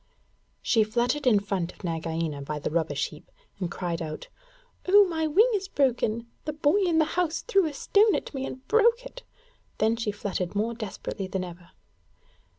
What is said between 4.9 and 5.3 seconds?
my